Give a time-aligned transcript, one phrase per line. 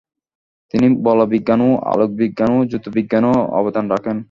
[0.73, 1.61] তিনি বলবিজ্ঞান,
[1.91, 4.17] আলোকবিজ্ঞান ও জ্যোতির্বিজ্ঞানেও অবদান রাখেন।